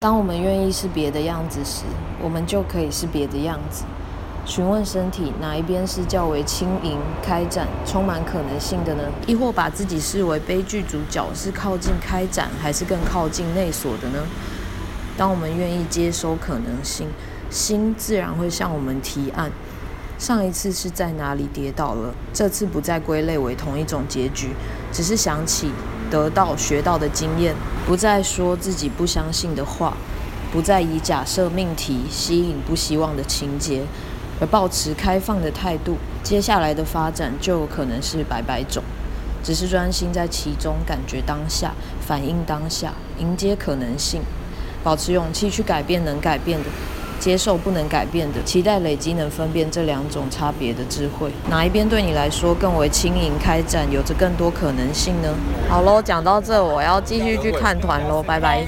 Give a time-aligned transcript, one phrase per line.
[0.00, 1.82] 当我们愿意是别的样子时，
[2.22, 3.82] 我们就可以是别的样子。
[4.46, 9.02] 询问身体哪一边是较为轻盈、开展、充满可能性的呢？
[9.26, 14.24] 亦或把自己视为悲剧主角，是靠近开展，还是更靠近内锁的呢？
[15.16, 17.08] 当我们愿意接收可能性，
[17.50, 19.50] 心自然会向我们提案。
[20.16, 22.14] 上一次是在哪里跌倒了？
[22.32, 24.50] 这次不再归类为同一种结局，
[24.92, 25.72] 只是想起。
[26.10, 27.54] 得到学到的经验，
[27.86, 29.94] 不再说自己不相信的话，
[30.52, 33.84] 不再以假设命题吸引不希望的情节，
[34.40, 38.82] 而保持开放的态度，接下来的发展就有可能是百百种。
[39.42, 44.20] 只是专心在其中，感觉当下，反应当下，迎接可能性，
[44.82, 46.66] 保持勇气去改变能改变的。
[47.18, 55.28] 接受不能改变的，期待累积能分辨这两种差别的智慧，哪一边对你来说更为轻盈开展，有着更多可能性呢？
[55.68, 58.64] 好喽，讲到这，我要继续去看团喽，拜拜。